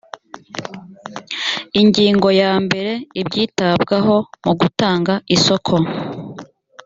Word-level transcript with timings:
ingingo 1.81 2.27
ya 2.41 2.53
mbere 2.65 2.91
ibyitabwaho 3.21 4.15
mu 4.45 4.53
gutanga 4.59 5.13
isoko 5.35 5.73